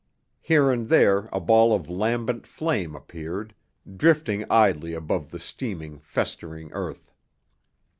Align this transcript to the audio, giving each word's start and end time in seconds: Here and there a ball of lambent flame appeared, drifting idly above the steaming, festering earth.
Here 0.41 0.71
and 0.71 0.87
there 0.87 1.29
a 1.31 1.39
ball 1.39 1.75
of 1.75 1.87
lambent 1.87 2.47
flame 2.47 2.95
appeared, 2.95 3.53
drifting 3.97 4.45
idly 4.51 4.95
above 4.95 5.29
the 5.29 5.37
steaming, 5.39 5.99
festering 5.99 6.71
earth. 6.71 7.13